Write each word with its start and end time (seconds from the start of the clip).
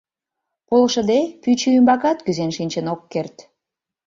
Полшыде 0.67 1.19
пӱчӧ 1.41 1.69
ӱмбакат 1.77 2.17
кӱзен 2.25 2.51
шинчын 2.57 2.85
ок 2.93 3.01
керт. 3.11 3.35